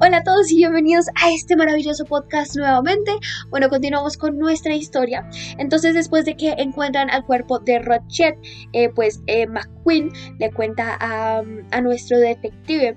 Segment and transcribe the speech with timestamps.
[0.00, 3.12] Hola a todos y bienvenidos a este maravilloso podcast nuevamente.
[3.50, 5.28] Bueno, continuamos con nuestra historia.
[5.58, 8.36] Entonces, después de que encuentran al cuerpo de Rochet,
[8.72, 10.10] eh, pues eh, McQueen
[10.40, 12.96] le cuenta a, a nuestro detective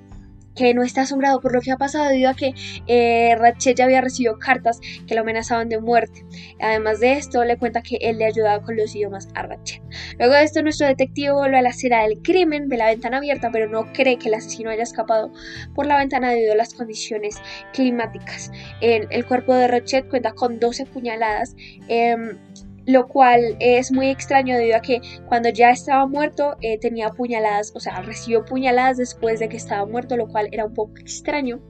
[0.57, 2.53] que no está asombrado por lo que ha pasado debido a que
[2.87, 6.25] eh, Ratchet ya había recibido cartas que lo amenazaban de muerte.
[6.59, 9.81] Además de esto, le cuenta que él le ayudaba con los idiomas a Ratchet.
[10.17, 13.49] Luego de esto, nuestro detective vuelve a la escena del crimen, ve la ventana abierta,
[13.51, 15.31] pero no cree que el asesino haya escapado
[15.75, 17.37] por la ventana debido a las condiciones
[17.73, 18.51] climáticas.
[18.81, 21.55] El, cuerpo de Ratchet cuenta con 12 puñaladas.
[21.87, 22.37] Em,
[22.87, 27.73] lo cual es muy extraño debido a que cuando ya estaba muerto eh, tenía puñaladas,
[27.75, 31.61] o sea, recibió puñaladas después de que estaba muerto, lo cual era un poco extraño.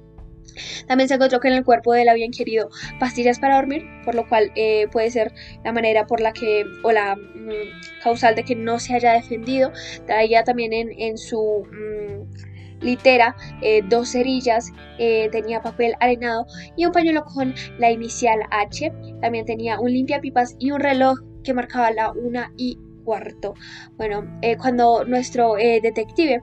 [0.88, 4.14] También se encontró que en el cuerpo de él habían querido pastillas para dormir, por
[4.14, 8.44] lo cual eh, puede ser la manera por la que, o la mm, causal de
[8.44, 9.72] que no se haya defendido.
[10.06, 11.66] Traía también en, en su...
[11.72, 18.40] Mm, litera, eh, dos cerillas, eh, tenía papel arenado y un pañuelo con la inicial
[18.52, 18.92] H.
[19.22, 23.54] También tenía un limpiapipas y un reloj que marcaba la una y cuarto.
[23.96, 26.42] Bueno, eh, cuando nuestro detective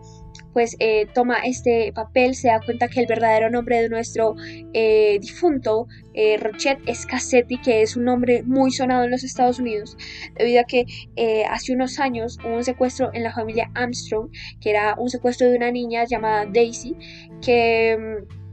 [0.53, 4.37] pues eh, toma este papel, se da cuenta que el verdadero nombre de nuestro
[4.73, 9.59] eh, difunto, eh, Rochet, es Cassetti, que es un nombre muy sonado en los Estados
[9.59, 9.97] Unidos,
[10.37, 10.87] debido a que
[11.51, 15.57] hace unos años hubo un secuestro en la familia Armstrong, que era un secuestro de
[15.57, 16.97] una niña llamada Daisy,
[17.43, 18.44] que mm,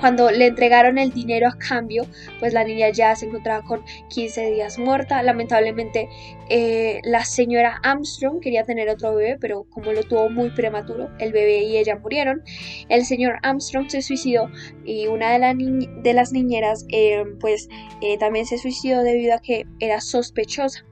[0.00, 2.06] cuando le entregaron el dinero a cambio,
[2.38, 5.22] pues la niña ya se encontraba con 15 días muerta.
[5.22, 6.08] Lamentablemente
[6.50, 11.32] eh, la señora Armstrong quería tener otro bebé, pero como lo tuvo muy prematuro, el
[11.32, 12.42] bebé y ella murieron.
[12.88, 14.50] El señor Armstrong se suicidó
[14.84, 17.68] y una de, las niñeras eh, pues
[18.00, 20.84] eh, también se suicidó debido a que era sospechosa.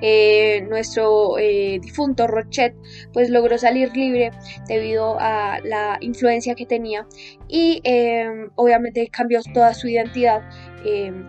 [0.00, 2.74] Eh, nuestro eh, difunto Rochet
[3.12, 4.30] pues logró salir libre
[4.68, 7.06] debido a la influencia que tenía
[7.48, 10.42] y em, obviamente cambió toda su identidad
[10.84, 11.26] em,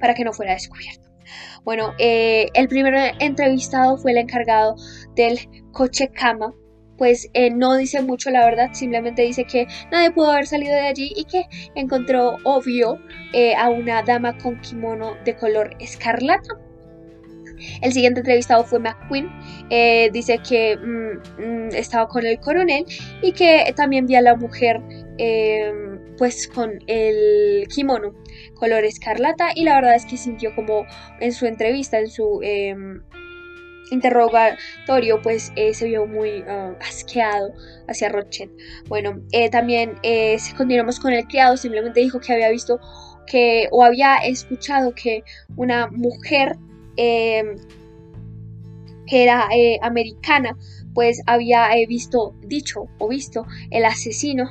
[0.00, 1.10] para que no fuera descubierto.
[1.64, 4.76] Bueno, eh, el primer entrevistado fue el encargado
[5.14, 5.38] del
[5.72, 6.54] coche cama,
[6.96, 11.12] pues no dice mucho la verdad, simplemente dice que nadie pudo haber salido de allí
[11.14, 11.44] y que
[11.74, 12.98] encontró obvio
[13.58, 16.65] a una dama con kimono de color escarlata.
[17.82, 19.30] El siguiente entrevistado fue McQueen.
[19.70, 22.84] Eh, dice que mm, mm, estaba con el coronel
[23.22, 24.80] y que también vi a la mujer
[25.18, 28.14] em, pues con el kimono
[28.54, 30.86] color escarlata y la verdad es que sintió como
[31.20, 33.02] en su entrevista, en su em,
[33.90, 37.52] interrogatorio pues eh, se vio muy ah, asqueado
[37.88, 38.50] hacia Rochet.
[38.88, 39.94] Bueno, eh, también
[40.56, 42.80] continuamos con el criado, simplemente dijo que había visto
[43.26, 45.22] que o había escuchado que
[45.56, 46.56] una mujer
[46.96, 47.56] Em,
[49.08, 50.56] era eh, americana,
[50.94, 54.50] pues había eh, visto, dicho o visto el asesino.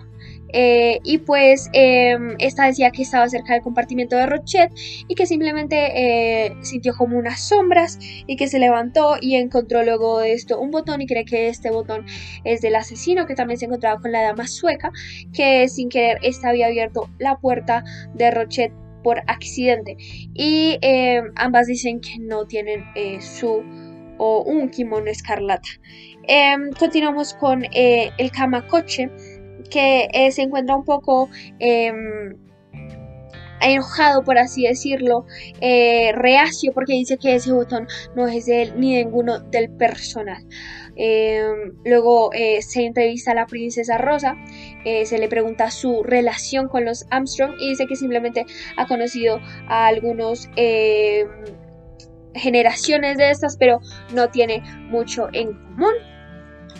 [0.57, 4.72] Eh, y pues em, esta decía que estaba cerca del compartimiento de Rochet
[5.07, 10.59] y que simplemente sintió como unas sombras y que se levantó y encontró luego esto
[10.62, 12.06] un botón y cree que este botón
[12.45, 14.91] es del asesino que también se encontraba con la dama sueca
[15.33, 17.83] que sin querer esta había abierto la puerta
[18.13, 19.98] de Rochet por accidente.
[20.34, 23.64] Y eh, ambas dicen que no tienen eh, su
[24.18, 25.70] o un kimono escarlata.
[26.28, 29.12] Em, continuamos con eh, el Kamakoche,
[29.70, 31.30] que se encuentra un poco
[31.60, 32.36] em,
[33.62, 35.26] enojado, por así decirlo,
[35.62, 40.44] reacio, porque dice que ese botón no es de él ni de ninguno del personal.
[40.98, 44.36] Em, luego se entrevista a la princesa Rosa,
[44.86, 48.46] eh, se le pregunta su relación con los Armstrong y dice que simplemente
[48.78, 51.26] ha conocido a algunos eh,
[52.36, 53.80] generaciones de estas, pero
[54.14, 55.94] no tiene mucho en común.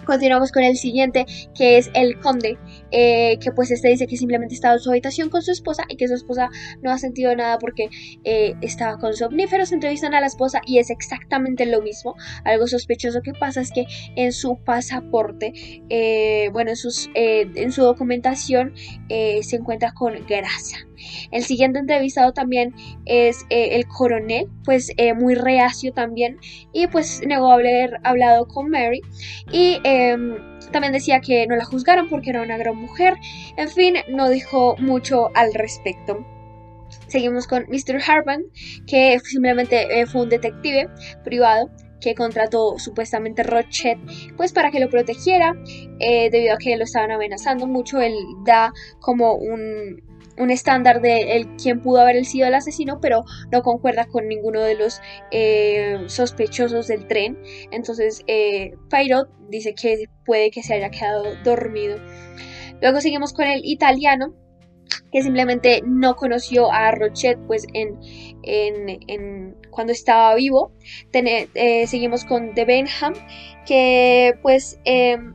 [0.06, 1.25] Continuamos con el siguiente,
[1.57, 2.59] que es el conde,
[2.97, 5.97] eh, que pues este dice que simplemente estaba en su habitación con su esposa y
[5.97, 6.50] que su esposa
[6.81, 7.89] no ha sentido nada porque
[8.23, 9.72] eh, estaba con somníferos.
[9.72, 12.16] Entrevistan a la esposa y es exactamente lo mismo.
[12.44, 13.85] Algo sospechoso que pasa es que
[14.16, 15.53] en su pasaporte,
[15.89, 18.74] eh, bueno, en, sus, en su documentación
[19.09, 20.77] se encuentra con grasa.
[21.31, 22.74] El siguiente entrevistado también
[23.06, 26.38] es el coronel, pues muy reacio también
[26.74, 29.01] y pues negó haber hablado con Mary
[29.51, 33.15] y Em, también decía que no la juzgaron porque era una gran mujer.
[33.57, 36.25] En fin, no dijo mucho al respecto.
[37.07, 38.01] Seguimos con Mr.
[38.06, 38.44] Harban,
[38.88, 40.88] que simplemente eh, fue un detective
[41.23, 41.69] privado
[42.06, 43.98] que contrató supuestamente Rochet
[44.38, 45.56] pues para que lo protegiera
[46.00, 48.16] eh, debido a que lo estaban amenazando mucho él
[48.46, 50.04] da como un
[50.38, 53.24] un estándar de el, quién pudo haber sido el asesino, pero
[53.54, 55.00] no concuerda con ninguno de los
[55.31, 57.38] eh, sospechosos del tren.
[57.72, 58.74] Entonces, eh,
[59.50, 62.00] dice que puede que se haya quedado dormido.
[62.81, 64.34] Luego seguimos con el italiano,
[65.12, 67.98] que simplemente no conoció a Rochet pues en,
[68.44, 70.72] en, cuando estaba vivo.
[71.13, 73.13] Eh, seguimos con The Benham,
[73.66, 75.33] que pues em,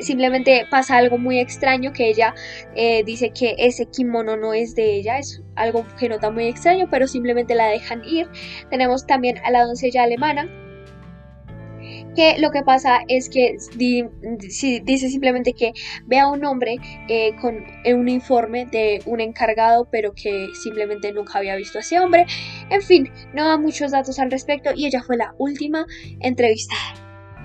[0.00, 2.34] simplemente pasa algo muy extraño que ella
[2.74, 6.88] eh, dice que ese kimono no es de ella, es algo que nota muy extraño,
[6.90, 8.28] pero simplemente la dejan ir.
[8.70, 10.48] Tenemos también a la doncella alemana,
[12.14, 15.72] que lo que pasa es que dice simplemente que
[16.06, 16.76] ve a un hombre
[17.08, 21.98] eh, con un informe de un encargado, pero que simplemente nunca había visto a ese
[21.98, 22.26] hombre.
[22.70, 25.86] En fin, no da muchos datos al respecto y ella fue la última
[26.20, 26.94] entrevistada.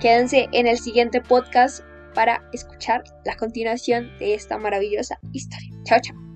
[0.00, 1.82] Quédense en el siguiente podcast
[2.14, 5.70] para escuchar la continuación de esta maravillosa historia.
[5.84, 6.27] Chao, chao.